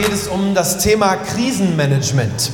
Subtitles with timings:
[0.00, 2.50] Geht es um das Thema Krisenmanagement.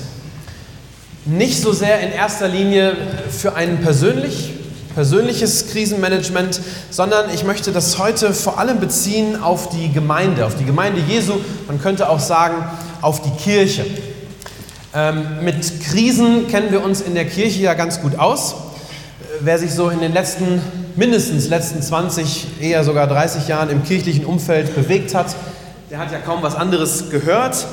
[1.27, 2.97] Nicht so sehr in erster Linie
[3.31, 4.55] für ein persönlich,
[4.97, 6.61] persönliches Krisenmanagement,
[6.91, 11.35] sondern ich möchte das heute vor allem beziehen auf die Gemeinde, auf die Gemeinde Jesu,
[11.69, 12.65] man könnte auch sagen
[13.01, 13.87] auf die Kirche.
[14.93, 18.57] Ähm, mit Krisen kennen wir uns in der Kirche ja ganz gut aus.
[19.39, 20.61] Wer sich so in den letzten,
[20.97, 25.37] mindestens letzten 20, eher sogar 30 Jahren im kirchlichen Umfeld bewegt hat,
[25.91, 27.67] der hat ja kaum was anderes gehört.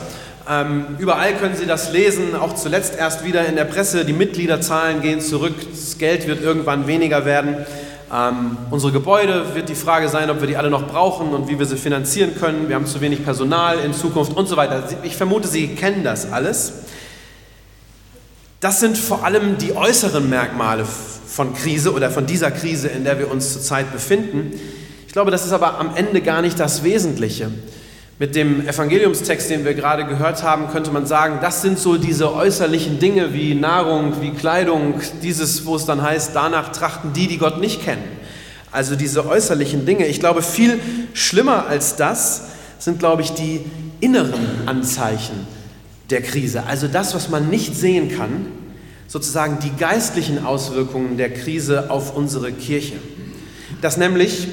[0.49, 4.05] Ähm, überall können Sie das lesen, auch zuletzt erst wieder in der Presse.
[4.05, 7.65] Die Mitgliederzahlen gehen zurück, das Geld wird irgendwann weniger werden.
[8.13, 11.57] Ähm, unsere Gebäude wird die Frage sein, ob wir die alle noch brauchen und wie
[11.57, 12.67] wir sie finanzieren können.
[12.67, 14.83] Wir haben zu wenig Personal in Zukunft und so weiter.
[15.03, 16.73] Ich vermute, Sie kennen das alles.
[18.59, 23.17] Das sind vor allem die äußeren Merkmale von Krise oder von dieser Krise, in der
[23.17, 24.59] wir uns zurzeit befinden.
[25.07, 27.49] Ich glaube, das ist aber am Ende gar nicht das Wesentliche.
[28.23, 32.33] Mit dem Evangeliumstext, den wir gerade gehört haben, könnte man sagen, das sind so diese
[32.33, 37.37] äußerlichen Dinge wie Nahrung, wie Kleidung, dieses, wo es dann heißt, danach trachten die, die
[37.37, 38.05] Gott nicht kennen.
[38.71, 40.05] Also diese äußerlichen Dinge.
[40.05, 40.79] Ich glaube, viel
[41.13, 42.43] schlimmer als das
[42.79, 43.59] sind, glaube ich, die
[43.99, 45.45] inneren Anzeichen
[46.09, 46.63] der Krise.
[46.65, 48.45] Also das, was man nicht sehen kann,
[49.05, 52.95] sozusagen die geistlichen Auswirkungen der Krise auf unsere Kirche.
[53.81, 54.47] Dass nämlich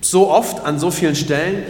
[0.00, 1.64] so oft an so vielen Stellen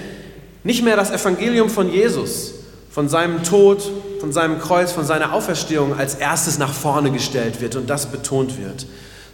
[0.64, 2.54] nicht mehr das Evangelium von Jesus,
[2.90, 3.82] von seinem Tod,
[4.20, 8.60] von seinem Kreuz, von seiner Auferstehung als erstes nach vorne gestellt wird und das betont
[8.60, 8.86] wird,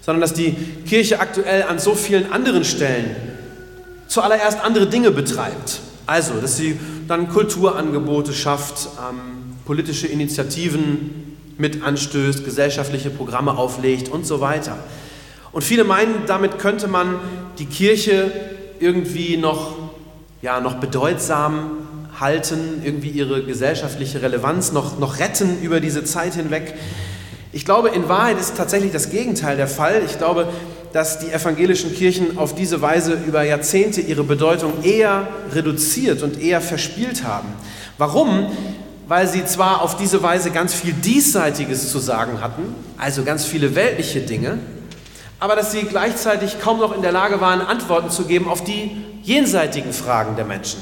[0.03, 0.53] sondern dass die
[0.87, 3.17] Kirche aktuell an so vielen anderen Stellen
[4.09, 5.81] zuallererst andere Dinge betreibt.
[6.07, 6.79] Also, dass sie
[7.09, 14.79] dann Kulturangebote schafft, ähm, politische Initiativen mit anstößt, gesellschaftliche Programme auflegt und so weiter.
[15.53, 17.17] Und viele meinen, damit könnte man
[17.59, 18.31] die Kirche
[18.79, 19.86] irgendwie noch
[20.47, 21.73] ja, noch bedeutsam
[22.21, 26.75] halten, irgendwie ihre gesellschaftliche Relevanz noch, noch retten über diese Zeit hinweg.
[27.51, 30.03] Ich glaube, in Wahrheit ist tatsächlich das Gegenteil der Fall.
[30.07, 30.47] Ich glaube,
[30.93, 36.61] dass die evangelischen Kirchen auf diese Weise über Jahrzehnte ihre Bedeutung eher reduziert und eher
[36.61, 37.49] verspielt haben.
[37.99, 38.47] Warum?
[39.09, 43.75] Weil sie zwar auf diese Weise ganz viel Diesseitiges zu sagen hatten, also ganz viele
[43.75, 44.59] weltliche Dinge,
[45.41, 48.93] aber dass sie gleichzeitig kaum noch in der Lage waren, Antworten zu geben auf die
[49.27, 50.81] jenseitigen Fragen der Menschen.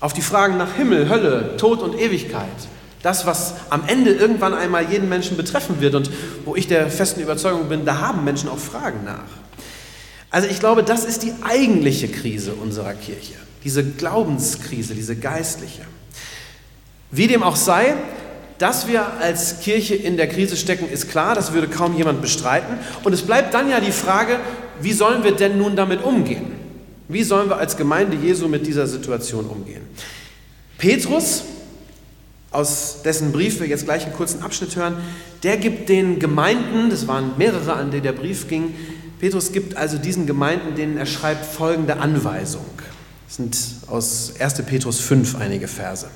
[0.00, 2.44] Auf die Fragen nach Himmel, Hölle, Tod und Ewigkeit.
[3.02, 6.10] Das, was am Ende irgendwann einmal jeden Menschen betreffen wird und
[6.44, 9.24] wo ich der festen Überzeugung bin, da haben Menschen auch Fragen nach.
[10.30, 13.34] Also ich glaube, das ist die eigentliche Krise unserer Kirche.
[13.64, 15.82] Diese Glaubenskrise, diese geistliche.
[17.10, 17.94] Wie dem auch sei,
[18.58, 22.78] dass wir als Kirche in der Krise stecken, ist klar, das würde kaum jemand bestreiten.
[23.04, 24.38] Und es bleibt dann ja die Frage,
[24.80, 26.57] wie sollen wir denn nun damit umgehen?
[27.08, 29.82] Wie sollen wir als Gemeinde Jesu mit dieser Situation umgehen?
[30.76, 31.44] Petrus,
[32.50, 34.96] aus dessen Brief wir jetzt gleich einen kurzen Abschnitt hören,
[35.42, 38.74] der gibt den Gemeinden, das waren mehrere, an die der Brief ging,
[39.20, 42.64] Petrus gibt also diesen Gemeinden, denen er schreibt, folgende Anweisung.
[43.26, 43.58] Das sind
[43.88, 44.62] aus 1.
[44.62, 46.06] Petrus 5 einige Verse.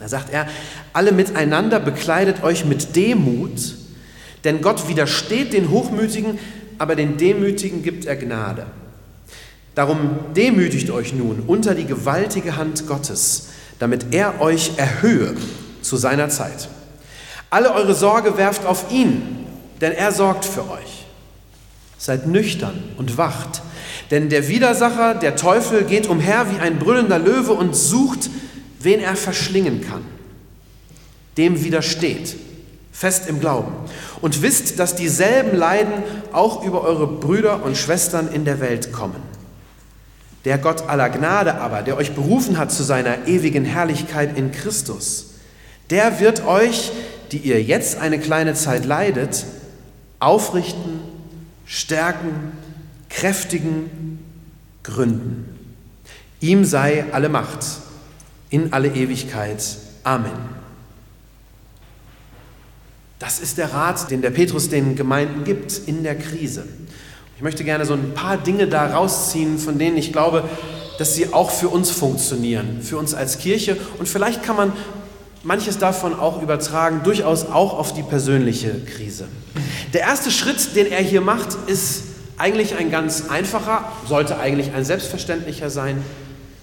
[0.00, 0.48] Da sagt er,
[0.92, 3.76] alle miteinander bekleidet euch mit Demut,
[4.44, 6.38] denn Gott widersteht den Hochmütigen,
[6.78, 8.66] aber den Demütigen gibt er Gnade.
[9.78, 15.36] Darum demütigt euch nun unter die gewaltige Hand Gottes, damit er euch erhöhe
[15.82, 16.68] zu seiner Zeit.
[17.48, 19.46] Alle eure Sorge werft auf ihn,
[19.80, 21.06] denn er sorgt für euch.
[21.96, 23.62] Seid nüchtern und wacht,
[24.10, 28.30] denn der Widersacher, der Teufel, geht umher wie ein brüllender Löwe und sucht,
[28.80, 30.02] wen er verschlingen kann.
[31.36, 32.34] Dem widersteht,
[32.90, 33.72] fest im Glauben.
[34.22, 39.27] Und wisst, dass dieselben Leiden auch über eure Brüder und Schwestern in der Welt kommen.
[40.44, 45.34] Der Gott aller Gnade aber, der euch berufen hat zu seiner ewigen Herrlichkeit in Christus,
[45.90, 46.92] der wird euch,
[47.32, 49.46] die ihr jetzt eine kleine Zeit leidet,
[50.20, 51.00] aufrichten,
[51.66, 52.52] stärken,
[53.08, 54.18] kräftigen,
[54.82, 55.56] gründen.
[56.40, 57.64] Ihm sei alle Macht
[58.50, 59.62] in alle Ewigkeit.
[60.04, 60.58] Amen.
[63.18, 66.64] Das ist der Rat, den der Petrus den Gemeinden gibt in der Krise.
[67.38, 70.42] Ich möchte gerne so ein paar Dinge da rausziehen, von denen ich glaube,
[70.98, 73.76] dass sie auch für uns funktionieren, für uns als Kirche.
[74.00, 74.72] Und vielleicht kann man
[75.44, 79.28] manches davon auch übertragen, durchaus auch auf die persönliche Krise.
[79.92, 82.02] Der erste Schritt, den er hier macht, ist
[82.38, 86.02] eigentlich ein ganz einfacher, sollte eigentlich ein selbstverständlicher sein,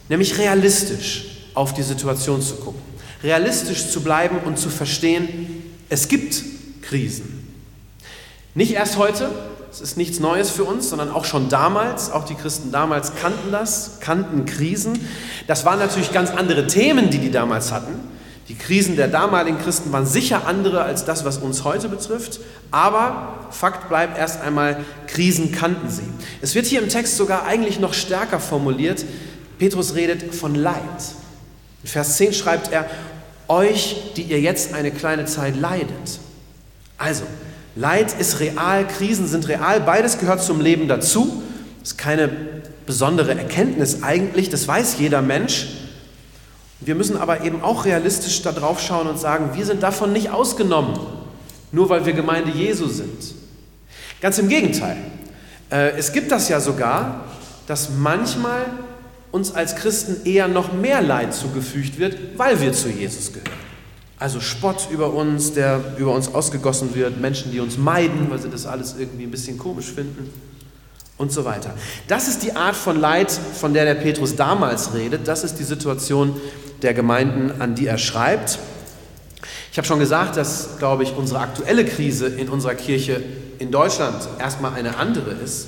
[0.09, 2.81] nämlich realistisch auf die Situation zu gucken.
[3.23, 6.43] Realistisch zu bleiben und zu verstehen, es gibt
[6.81, 7.47] Krisen.
[8.55, 9.29] Nicht erst heute,
[9.75, 13.51] es ist nichts Neues für uns, sondern auch schon damals, auch die Christen damals kannten
[13.51, 15.05] das, kannten Krisen.
[15.47, 17.99] Das waren natürlich ganz andere Themen, die die damals hatten.
[18.47, 22.39] Die Krisen der damaligen Christen waren sicher andere als das, was uns heute betrifft,
[22.71, 24.77] aber Fakt bleibt erst einmal,
[25.07, 26.03] Krisen kannten sie.
[26.41, 29.03] Es wird hier im Text sogar eigentlich noch stärker formuliert.
[29.59, 30.79] Petrus redet von Leid.
[31.83, 32.85] In Vers 10 schreibt er,
[33.49, 36.19] euch, die ihr jetzt eine kleine Zeit leidet.
[36.97, 37.23] Also,
[37.75, 41.43] Leid ist real, Krisen sind real, beides gehört zum Leben dazu.
[41.81, 42.29] Das ist keine
[42.85, 45.67] besondere Erkenntnis eigentlich, das weiß jeder Mensch.
[46.79, 50.29] Wir müssen aber eben auch realistisch da drauf schauen und sagen, wir sind davon nicht
[50.29, 50.97] ausgenommen,
[51.71, 53.33] nur weil wir Gemeinde Jesu sind.
[54.21, 54.97] Ganz im Gegenteil.
[55.69, 57.25] Äh, es gibt das ja sogar,
[57.67, 58.65] dass manchmal
[59.31, 63.64] uns als Christen eher noch mehr Leid zugefügt wird, weil wir zu Jesus gehören.
[64.17, 68.49] Also Spott über uns, der über uns ausgegossen wird, Menschen, die uns meiden, weil sie
[68.49, 70.29] das alles irgendwie ein bisschen komisch finden
[71.17, 71.73] und so weiter.
[72.07, 75.27] Das ist die Art von Leid, von der der Petrus damals redet.
[75.27, 76.39] Das ist die Situation
[76.81, 78.59] der Gemeinden, an die er schreibt.
[79.71, 83.21] Ich habe schon gesagt, dass, glaube ich, unsere aktuelle Krise in unserer Kirche
[83.59, 85.67] in Deutschland erstmal eine andere ist,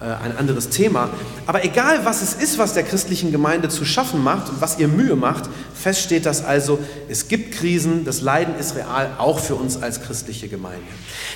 [0.00, 1.10] ein anderes Thema.
[1.46, 4.88] Aber egal, was es ist, was der christlichen Gemeinde zu schaffen macht und was ihr
[4.88, 5.44] Mühe macht,
[5.74, 10.02] fest steht das also, es gibt Krisen, das Leiden ist real, auch für uns als
[10.02, 10.86] christliche Gemeinde.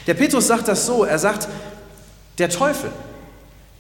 [0.07, 1.49] Der Petrus sagt das so, er sagt,
[2.39, 2.91] der Teufel,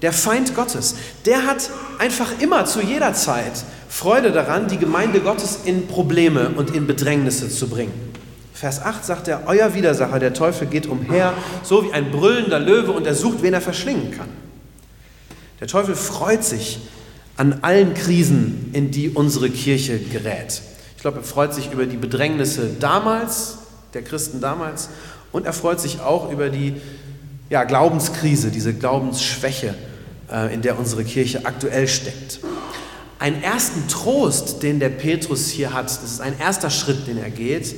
[0.03, 5.61] der Feind Gottes, der hat einfach immer zu jeder Zeit Freude daran, die Gemeinde Gottes
[5.65, 8.13] in Probleme und in Bedrängnisse zu bringen.
[8.53, 11.33] Vers 8 sagt er, euer Widersacher, der Teufel, geht umher,
[11.63, 14.44] so wie ein brüllender Löwe und er sucht, wen er verschlingen kann.
[15.61, 16.81] Der Teufel freut sich
[17.37, 20.63] an allen Krisen, in die unsere Kirche gerät.
[20.97, 23.59] Ich glaube, er freut sich über die Bedrängnisse damals,
[23.93, 24.89] der Christen damals,
[25.33, 26.75] und er freut sich auch über die
[27.51, 29.75] ja, Glaubenskrise, diese Glaubensschwäche,
[30.31, 32.41] äh, in der unsere Kirche aktuell steckt
[33.25, 35.87] einen ersten Trost, den der Petrus hier hat.
[35.87, 37.75] Das ist ein erster Schritt, den er geht.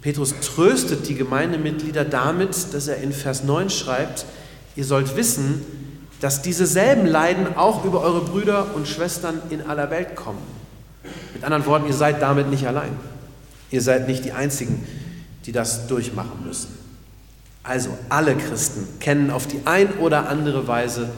[0.00, 4.24] Petrus tröstet die Gemeindemitglieder damit, dass er in Vers 9 schreibt,
[4.76, 5.62] ihr sollt wissen,
[6.20, 10.42] dass diese selben Leiden auch über eure Brüder und Schwestern in aller Welt kommen.
[11.34, 12.92] Mit anderen Worten, ihr seid damit nicht allein.
[13.70, 14.86] Ihr seid nicht die Einzigen,
[15.46, 16.78] die das durchmachen müssen.
[17.62, 21.08] Also alle Christen kennen auf die ein oder andere Weise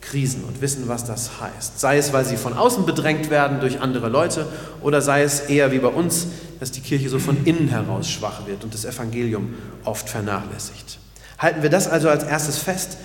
[0.00, 1.78] Krisen und wissen, was das heißt.
[1.78, 4.46] Sei es, weil sie von außen bedrängt werden durch andere Leute
[4.80, 6.28] oder sei es eher wie bei uns,
[6.60, 10.98] dass die Kirche so von innen heraus schwach wird und das Evangelium oft vernachlässigt.
[11.38, 12.96] Halten wir das also als erstes fest.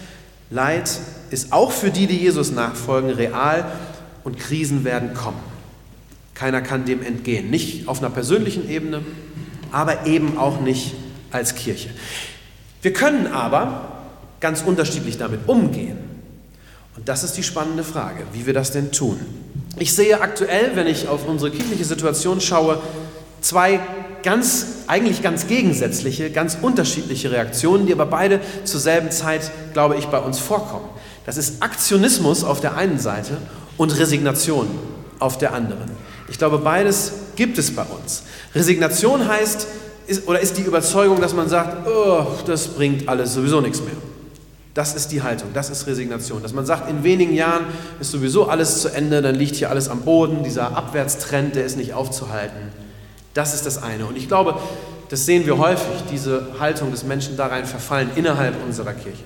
[0.54, 1.00] Leid
[1.32, 3.66] ist auch für die, die Jesus nachfolgen, real
[4.24, 5.40] und Krisen werden kommen.
[6.36, 7.50] Keiner kann dem entgehen.
[7.50, 9.02] Nicht auf einer persönlichen Ebene,
[9.72, 10.94] aber eben auch nicht
[11.32, 11.90] als Kirche.
[12.84, 14.04] Wir können aber
[14.40, 15.98] ganz unterschiedlich damit umgehen.
[16.96, 19.20] Und das ist die spannende Frage, wie wir das denn tun.
[19.80, 22.80] Ich sehe aktuell, wenn ich auf unsere kirchliche Situation schaue,
[23.42, 23.80] zwei
[24.24, 30.08] ganz, eigentlich ganz gegensätzliche, ganz unterschiedliche Reaktionen, die aber beide zur selben Zeit, glaube ich,
[30.08, 30.90] bei uns vorkommen.
[31.26, 33.38] Das ist Aktionismus auf der einen Seite
[33.78, 34.68] und Resignation
[35.20, 35.92] auf der anderen.
[36.30, 38.24] Ich glaube, beides gibt es bei uns.
[38.56, 39.68] Resignation heißt,
[40.08, 43.94] ist, oder ist die Überzeugung, dass man sagt, oh, das bringt alles sowieso nichts mehr.
[44.74, 46.42] Das ist die Haltung, das ist Resignation.
[46.42, 47.66] Dass man sagt, in wenigen Jahren
[48.00, 51.78] ist sowieso alles zu Ende, dann liegt hier alles am Boden, dieser Abwärtstrend, der ist
[51.78, 52.83] nicht aufzuhalten.
[53.34, 54.06] Das ist das eine.
[54.06, 54.60] Und ich glaube,
[55.10, 59.24] das sehen wir häufig, diese Haltung des Menschen da rein verfallen innerhalb unserer Kirche.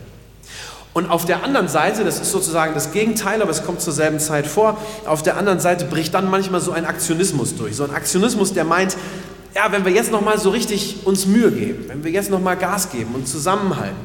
[0.93, 4.19] Und auf der anderen Seite, das ist sozusagen das Gegenteil, aber es kommt zur selben
[4.19, 7.75] Zeit vor, auf der anderen Seite bricht dann manchmal so ein Aktionismus durch.
[7.75, 8.97] So ein Aktionismus, der meint,
[9.53, 12.89] ja, wenn wir jetzt nochmal so richtig uns Mühe geben, wenn wir jetzt nochmal Gas
[12.89, 13.95] geben und zusammenhalten,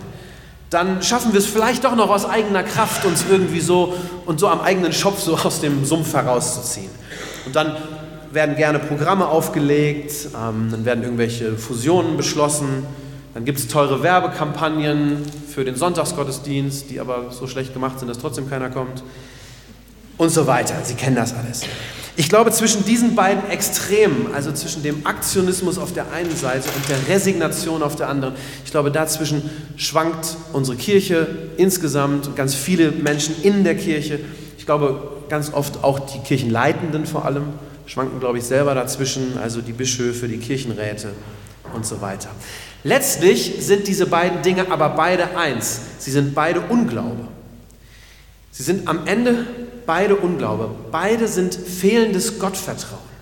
[0.68, 3.94] dann schaffen wir es vielleicht doch noch aus eigener Kraft, uns irgendwie so
[4.24, 6.90] und so am eigenen Schopf so aus dem Sumpf herauszuziehen.
[7.46, 7.76] Und dann
[8.32, 12.86] werden gerne Programme aufgelegt, ähm, dann werden irgendwelche Fusionen beschlossen,
[13.34, 18.18] dann gibt es teure Werbekampagnen für den Sonntagsgottesdienst, die aber so schlecht gemacht sind, dass
[18.18, 19.02] trotzdem keiner kommt
[20.18, 20.74] und so weiter.
[20.82, 21.62] Sie kennen das alles.
[22.14, 26.86] Ich glaube, zwischen diesen beiden Extremen, also zwischen dem Aktionismus auf der einen Seite und
[26.90, 28.34] der Resignation auf der anderen,
[28.66, 34.20] ich glaube, dazwischen schwankt unsere Kirche insgesamt und ganz viele Menschen in der Kirche.
[34.58, 37.44] Ich glaube, ganz oft auch die Kirchenleitenden vor allem
[37.86, 41.10] schwanken, glaube ich, selber dazwischen, also die Bischöfe, die Kirchenräte
[41.74, 42.30] und so weiter.
[42.84, 45.80] Letztlich sind diese beiden Dinge aber beide eins.
[45.98, 47.28] Sie sind beide Unglaube.
[48.50, 49.46] Sie sind am Ende
[49.86, 50.70] beide Unglaube.
[50.90, 53.12] Beide sind fehlendes Gottvertrauen.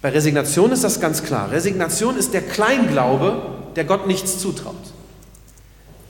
[0.00, 1.50] Bei Resignation ist das ganz klar.
[1.50, 3.42] Resignation ist der Kleinglaube,
[3.74, 4.76] der Gott nichts zutraut.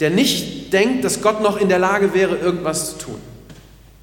[0.01, 3.19] Der nicht denkt, dass Gott noch in der Lage wäre, irgendwas zu tun.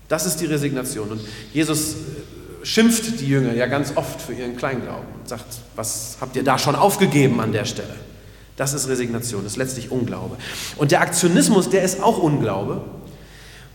[0.08, 1.10] Das ist die Resignation.
[1.10, 1.22] Und
[1.54, 1.96] Jesus
[2.66, 5.46] schimpft die Jünger ja ganz oft für ihren Kleinglauben und sagt,
[5.76, 7.96] was habt ihr da schon aufgegeben an der Stelle?
[8.58, 10.38] Das ist Resignation, das ist letztlich Unglaube.
[10.78, 12.82] Und der Aktionismus, der ist auch Unglaube,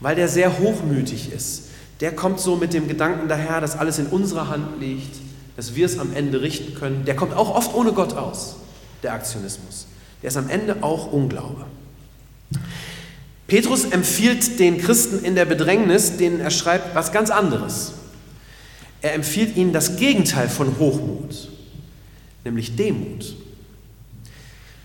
[0.01, 1.65] weil der sehr hochmütig ist.
[2.01, 5.17] Der kommt so mit dem Gedanken daher, dass alles in unserer Hand liegt,
[5.57, 7.05] dass wir es am Ende richten können.
[7.05, 8.57] Der kommt auch oft ohne Gott aus,
[9.03, 9.87] der Aktionismus.
[10.23, 11.67] Der ist am Ende auch Unglaube.
[13.47, 17.93] Petrus empfiehlt den Christen in der Bedrängnis, denen er schreibt, was ganz anderes.
[19.03, 21.49] Er empfiehlt ihnen das Gegenteil von Hochmut,
[22.45, 23.35] nämlich Demut.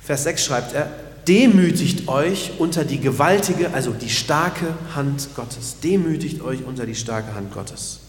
[0.02, 0.90] Vers 6 schreibt er,
[1.28, 5.78] demütigt euch unter die gewaltige, also die starke Hand Gottes.
[5.84, 8.02] Demütigt euch unter die starke Hand Gottes.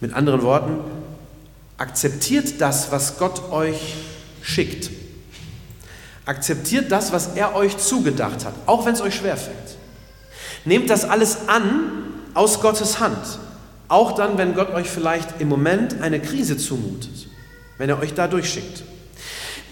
[0.00, 0.78] Mit anderen Worten,
[1.76, 3.94] akzeptiert das, was Gott euch
[4.42, 4.90] schickt.
[6.26, 9.56] Akzeptiert das, was er euch zugedacht hat, auch wenn es euch schwerfällt.
[10.64, 13.38] Nehmt das alles an aus Gottes Hand,
[13.90, 17.28] auch dann, wenn Gott euch vielleicht im Moment eine Krise zumutet,
[17.76, 18.84] wenn er euch da durchschickt.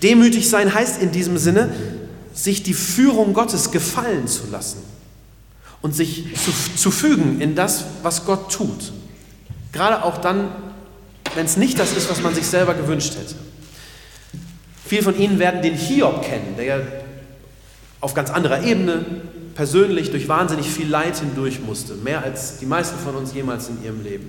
[0.02, 1.72] Demütig sein heißt in diesem Sinne,
[2.32, 4.82] sich die Führung Gottes gefallen zu lassen
[5.82, 8.92] und sich zu, zu fügen in das, was Gott tut.
[9.72, 10.50] Gerade auch dann,
[11.34, 13.34] wenn es nicht das ist, was man sich selber gewünscht hätte.
[14.84, 16.78] Viele von Ihnen werden den Hiob kennen, der ja
[18.00, 19.04] auf ganz anderer Ebene
[19.58, 23.82] persönlich durch wahnsinnig viel Leid hindurch musste, mehr als die meisten von uns jemals in
[23.82, 24.28] ihrem Leben.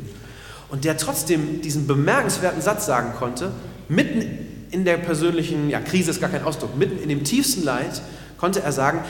[0.69, 3.51] Und der trotzdem diesen bemerkenswerten Satz sagen konnte,
[3.89, 4.23] mitten
[4.71, 8.01] in der persönlichen, ja, Krise ist gar kein Ausdruck, mitten in dem tiefsten Leid
[8.39, 9.01] konnte er sagen,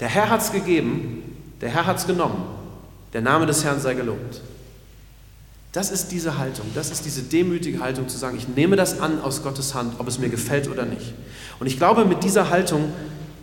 [0.00, 1.22] der Herr hat es gegeben,
[1.60, 2.42] der Herr hat es genommen,
[3.12, 4.40] der Name des Herrn sei gelobt.
[5.70, 9.20] Das ist diese Haltung, das ist diese demütige Haltung zu sagen, ich nehme das an
[9.20, 11.14] aus Gottes Hand, ob es mir gefällt oder nicht.
[11.60, 12.92] Und ich glaube, mit dieser Haltung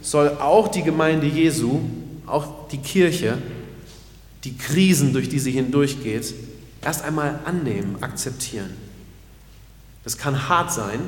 [0.02, 1.80] soll auch die Gemeinde Jesu,
[2.28, 3.38] auch die Kirche,
[4.44, 6.34] die Krisen, durch die sie hindurchgeht,
[6.82, 8.70] erst einmal annehmen, akzeptieren.
[10.04, 11.00] Das kann hart sein,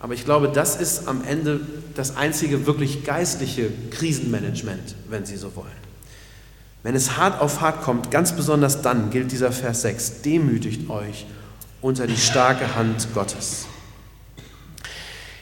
[0.00, 1.60] aber ich glaube, das ist am Ende
[1.94, 5.68] das einzige wirklich geistliche Krisenmanagement, wenn Sie so wollen.
[6.82, 11.26] Wenn es hart auf hart kommt, ganz besonders dann gilt dieser Vers 6, demütigt euch
[11.80, 13.66] unter die starke Hand Gottes.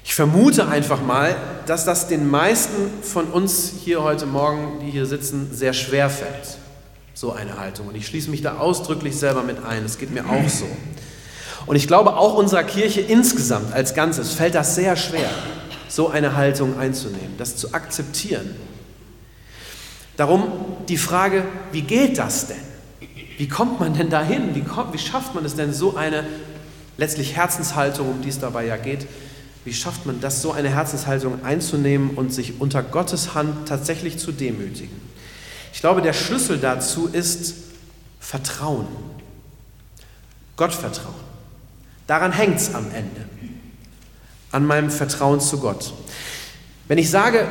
[0.04, 5.06] Ich vermute einfach mal, dass das den meisten von uns hier heute Morgen, die hier
[5.06, 6.58] sitzen, sehr schwer fällt,
[7.14, 7.88] so eine Haltung.
[7.88, 9.84] Und ich schließe mich da ausdrücklich selber mit ein.
[9.84, 10.66] Es geht mir auch so.
[11.66, 15.30] Und ich glaube, auch unserer Kirche insgesamt als Ganzes fällt das sehr schwer,
[15.88, 18.56] so eine Haltung einzunehmen, das zu akzeptieren.
[20.16, 20.50] Darum
[20.88, 22.56] die Frage, wie geht das denn?
[23.38, 24.54] Wie kommt man denn dahin?
[24.54, 26.26] Wie, kommt, wie schafft man es denn, so eine
[26.96, 29.06] letztlich Herzenshaltung, um die es dabei ja geht,
[29.64, 34.32] wie schafft man das, so eine Herzenshaltung einzunehmen und sich unter Gottes Hand tatsächlich zu
[34.32, 35.00] demütigen?
[35.72, 37.54] Ich glaube, der Schlüssel dazu ist
[38.18, 38.86] Vertrauen.
[40.56, 41.14] Gottvertrauen.
[42.06, 43.24] Daran hängt es am Ende,
[44.50, 45.92] an meinem Vertrauen zu Gott.
[46.88, 47.46] Wenn ich sage,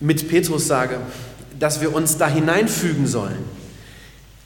[0.00, 1.00] mit Petrus sage,
[1.58, 3.44] dass wir uns da hineinfügen sollen,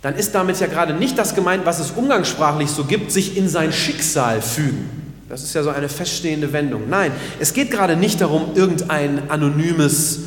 [0.01, 3.49] dann ist damit ja gerade nicht das gemeint, was es umgangssprachlich so gibt, sich in
[3.49, 5.02] sein Schicksal fügen.
[5.33, 6.91] Das ist ja so eine feststehende Wendung.
[6.91, 7.11] Nein,
[7.41, 10.19] es geht gerade nicht darum, irgendein anonymes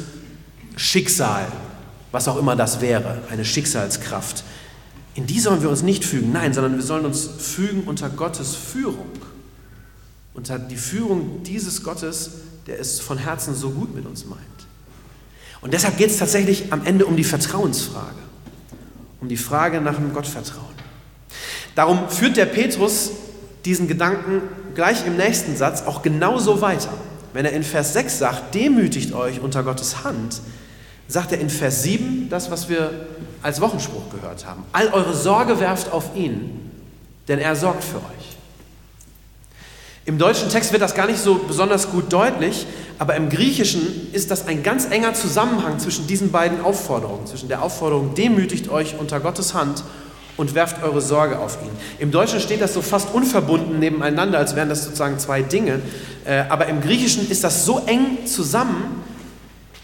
[0.77, 1.45] Schicksal,
[2.11, 4.43] was auch immer das wäre, eine Schicksalskraft,
[5.13, 8.55] in die sollen wir uns nicht fügen, nein, sondern wir sollen uns fügen unter Gottes
[8.55, 9.11] Führung.
[10.33, 12.31] Unter die Führung dieses Gottes,
[12.65, 14.41] der es von Herzen so gut mit uns meint.
[15.61, 18.23] Und deshalb geht es tatsächlich am Ende um die Vertrauensfrage,
[19.21, 20.65] um die Frage nach dem Gottvertrauen.
[21.75, 23.11] Darum führt der Petrus
[23.65, 24.41] diesen Gedanken
[24.75, 26.93] gleich im nächsten Satz auch genauso weiter.
[27.33, 30.39] Wenn er in Vers 6 sagt, demütigt euch unter Gottes Hand,
[31.07, 33.07] sagt er in Vers 7 das, was wir
[33.41, 34.63] als Wochenspruch gehört haben.
[34.71, 36.71] All eure Sorge werft auf ihn,
[37.27, 38.25] denn er sorgt für euch.
[40.07, 42.67] Im deutschen Text wird das gar nicht so besonders gut deutlich,
[42.99, 47.63] aber im Griechischen ist das ein ganz enger Zusammenhang zwischen diesen beiden Aufforderungen, zwischen der
[47.63, 49.83] Aufforderung, demütigt euch unter Gottes Hand
[50.37, 51.71] und werft eure Sorge auf ihn.
[51.99, 55.81] Im Deutschen steht das so fast unverbunden nebeneinander, als wären das sozusagen zwei Dinge,
[56.25, 59.03] äh, aber im Griechischen ist das so eng zusammen,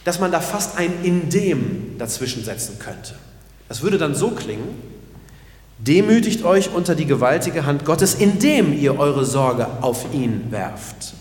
[0.04, 3.16] dass man da fast ein in dem dazwischen setzen könnte.
[3.70, 4.76] Das würde dann so klingen,
[5.78, 11.14] demütigt euch unter die gewaltige Hand Gottes, indem ihr eure Sorge auf ihn werft.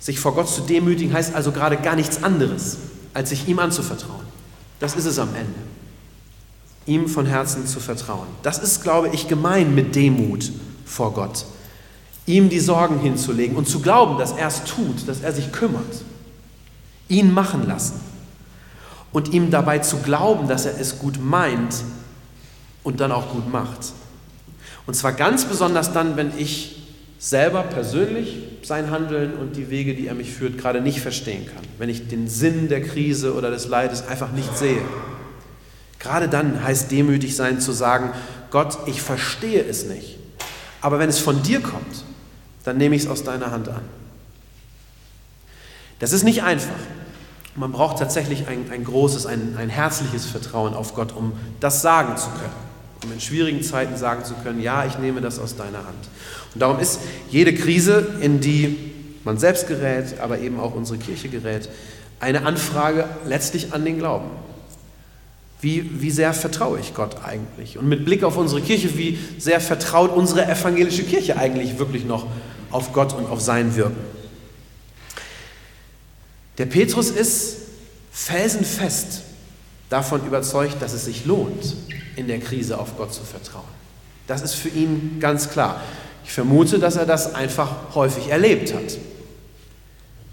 [0.00, 2.78] Sich vor Gott zu demütigen heißt also gerade gar nichts anderes,
[3.14, 4.26] als sich ihm anzuvertrauen.
[4.80, 5.54] Das ist es am Ende.
[6.86, 8.26] Ihm von Herzen zu vertrauen.
[8.42, 10.50] Das ist, glaube ich, gemein mit Demut
[10.84, 11.44] vor Gott.
[12.26, 16.02] Ihm die Sorgen hinzulegen und zu glauben, dass er es tut, dass er sich kümmert.
[17.08, 18.00] Ihn machen lassen.
[19.12, 21.74] Und ihm dabei zu glauben, dass er es gut meint
[22.82, 23.92] und dann auch gut macht.
[24.86, 26.82] Und zwar ganz besonders dann, wenn ich
[27.18, 31.62] selber persönlich sein Handeln und die Wege, die er mich führt, gerade nicht verstehen kann.
[31.78, 34.82] Wenn ich den Sinn der Krise oder des Leides einfach nicht sehe.
[36.02, 38.10] Gerade dann heißt demütig sein zu sagen,
[38.50, 40.18] Gott, ich verstehe es nicht.
[40.80, 42.04] Aber wenn es von dir kommt,
[42.64, 43.82] dann nehme ich es aus deiner Hand an.
[46.00, 46.70] Das ist nicht einfach.
[47.54, 52.16] Man braucht tatsächlich ein, ein großes, ein, ein herzliches Vertrauen auf Gott, um das sagen
[52.16, 52.72] zu können
[53.04, 56.08] um in schwierigen Zeiten sagen zu können, ja, ich nehme das aus deiner Hand.
[56.54, 58.92] Und darum ist jede Krise, in die
[59.24, 61.68] man selbst gerät, aber eben auch unsere Kirche gerät,
[62.20, 64.30] eine Anfrage letztlich an den Glauben.
[65.62, 67.78] Wie, wie sehr vertraue ich Gott eigentlich?
[67.78, 72.26] Und mit Blick auf unsere Kirche, wie sehr vertraut unsere evangelische Kirche eigentlich wirklich noch
[72.72, 73.96] auf Gott und auf sein Wirken?
[76.58, 77.58] Der Petrus ist
[78.10, 79.22] felsenfest
[79.88, 81.76] davon überzeugt, dass es sich lohnt,
[82.16, 83.62] in der Krise auf Gott zu vertrauen.
[84.26, 85.80] Das ist für ihn ganz klar.
[86.24, 88.98] Ich vermute, dass er das einfach häufig erlebt hat,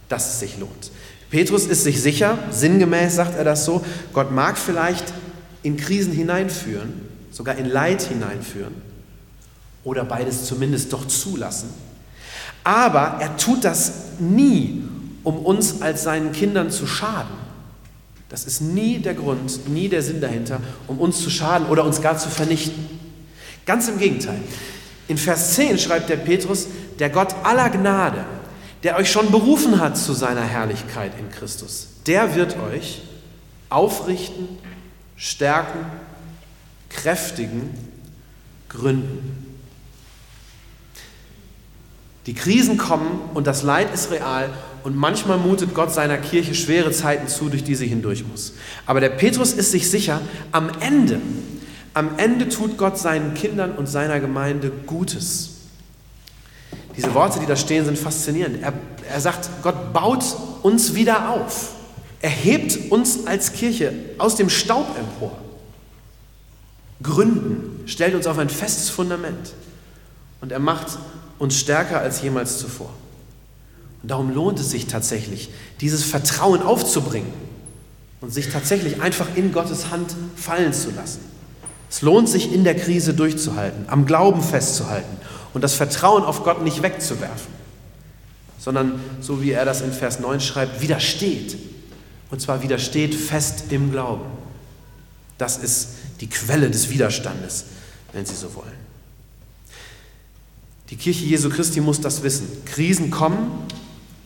[0.08, 0.92] dass es sich lohnt.
[1.30, 5.14] Petrus ist sich sicher, sinngemäß sagt er das so, Gott mag vielleicht
[5.62, 6.94] in Krisen hineinführen,
[7.32, 8.74] sogar in Leid hineinführen
[9.84, 11.70] oder beides zumindest doch zulassen.
[12.64, 14.84] Aber er tut das nie,
[15.24, 17.38] um uns als seinen Kindern zu schaden.
[18.30, 22.02] Das ist nie der Grund, nie der Sinn dahinter, um uns zu schaden oder uns
[22.02, 22.86] gar zu vernichten.
[23.66, 24.40] Ganz im Gegenteil.
[25.08, 26.68] In Vers 10 schreibt der Petrus,
[27.00, 28.26] der Gott aller Gnade,
[28.84, 33.02] der euch schon berufen hat zu seiner Herrlichkeit in Christus, der wird euch
[33.70, 34.48] aufrichten,
[35.15, 35.86] stärken,
[36.89, 37.70] kräftigen,
[38.70, 39.46] gründen.
[42.26, 44.50] Die Krisen kommen und das Leid ist real
[44.84, 48.54] und manchmal mutet Gott seiner Kirche schwere Zeiten zu, durch die sie hindurch muss.
[48.86, 51.20] Aber der Petrus ist sich sicher, am Ende,
[51.94, 55.49] am Ende tut Gott seinen Kindern und seiner Gemeinde Gutes.
[57.00, 58.62] Diese Worte, die da stehen, sind faszinierend.
[58.62, 58.74] Er,
[59.10, 60.22] er sagt, Gott baut
[60.64, 61.70] uns wieder auf.
[62.20, 65.32] Er hebt uns als Kirche aus dem Staub empor.
[67.02, 69.54] Gründen, stellt uns auf ein festes Fundament.
[70.42, 70.98] Und er macht
[71.38, 72.90] uns stärker als jemals zuvor.
[74.04, 77.32] Und darum lohnt es sich tatsächlich, dieses Vertrauen aufzubringen
[78.20, 81.22] und sich tatsächlich einfach in Gottes Hand fallen zu lassen.
[81.90, 85.18] Es lohnt sich, in der Krise durchzuhalten, am Glauben festzuhalten
[85.60, 87.54] und das Vertrauen auf Gott nicht wegzuwerfen,
[88.58, 91.58] sondern, so wie er das in Vers 9 schreibt, widersteht.
[92.32, 94.26] Und zwar widersteht fest im Glauben.
[95.38, 95.89] Das ist
[96.22, 97.65] die Quelle des Widerstandes,
[98.13, 98.78] wenn Sie so wollen.
[100.89, 102.48] Die Kirche Jesu Christi muss das wissen.
[102.65, 103.67] Krisen kommen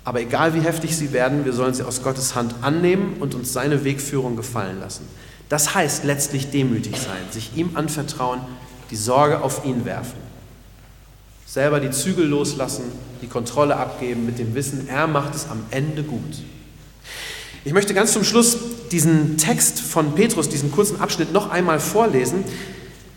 [0.05, 3.53] aber egal wie heftig sie werden, wir sollen sie aus Gottes Hand annehmen und uns
[3.53, 5.07] seine Wegführung gefallen lassen.
[5.47, 8.41] Das heißt letztlich demütig sein, sich ihm anvertrauen,
[8.91, 10.22] die Sorge auf ihn werfen.
[11.53, 12.85] Selber die Zügel loslassen,
[13.21, 16.41] die Kontrolle abgeben mit dem Wissen, er macht es am Ende gut.
[17.63, 18.57] Ich möchte ganz zum Schluss
[18.91, 22.43] diesen Text von Petrus, diesen kurzen Abschnitt noch einmal vorlesen,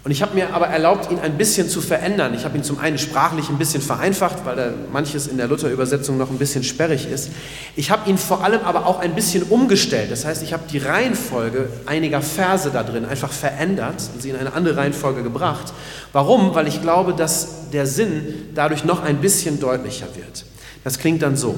[0.06, 2.32] und ich habe mir aber erlaubt, ihn ein bisschen zu verändern.
[2.32, 6.16] Ich habe ihn zum einen sprachlich ein bisschen vereinfacht, weil da manches in der Luther-Übersetzung
[6.16, 7.32] noch ein bisschen sperrig ist.
[7.74, 10.12] Ich habe ihn vor allem aber auch ein bisschen umgestellt.
[10.12, 14.36] Das heißt, ich habe die Reihenfolge einiger Verse da drin einfach verändert und sie in
[14.36, 15.72] eine andere Reihenfolge gebracht.
[16.12, 16.54] Warum?
[16.54, 20.44] Weil ich glaube, dass der Sinn dadurch noch ein bisschen deutlicher wird.
[20.84, 21.56] Das klingt dann so.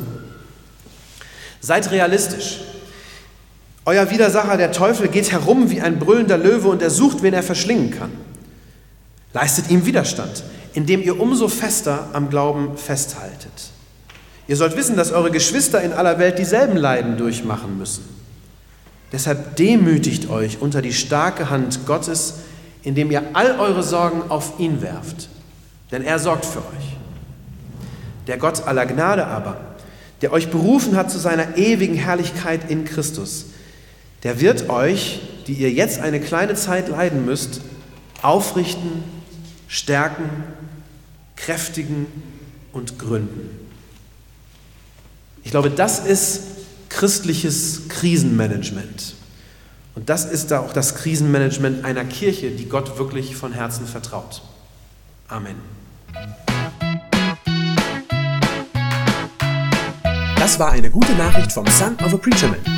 [1.61, 2.61] Seid realistisch.
[3.85, 7.43] Euer Widersacher, der Teufel, geht herum wie ein brüllender Löwe und er sucht, wen er
[7.43, 8.28] verschlingen kann.
[9.33, 10.43] Leistet ihm Widerstand,
[10.75, 13.71] indem ihr umso fester am Glauben festhaltet.
[14.47, 18.05] Ihr sollt wissen, dass eure Geschwister in aller Welt dieselben Leiden durchmachen müssen.
[19.12, 22.35] Deshalb demütigt euch unter die starke Hand Gottes,
[22.83, 25.29] indem ihr all eure Sorgen auf ihn werft,
[25.91, 26.97] denn er sorgt für euch.
[28.27, 29.61] Der Gott aller Gnade aber,
[30.23, 33.47] der euch berufen hat zu seiner ewigen Herrlichkeit in Christus,
[34.23, 37.61] der wird euch, die ihr jetzt eine kleine Zeit leiden müsst,
[38.23, 39.03] aufrichten
[39.68, 40.28] stärken,
[41.37, 42.07] kräftigen
[42.72, 43.50] und gründen.
[45.44, 46.42] Ich glaube, das ist
[46.88, 49.14] christliches Krisenmanagement.
[49.94, 54.42] Und das ist da auch das Krisenmanagement einer Kirche, die Gott wirklich von Herzen vertraut.
[55.28, 55.57] Amen.
[60.37, 62.78] Das war eine gute Nachricht vom Son of a Preacher Man.